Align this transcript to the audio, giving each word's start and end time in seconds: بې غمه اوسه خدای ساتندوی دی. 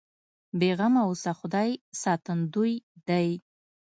بې 0.59 0.69
غمه 0.77 1.01
اوسه 1.07 1.31
خدای 1.39 1.69
ساتندوی 2.01 2.73
دی. 3.07 3.29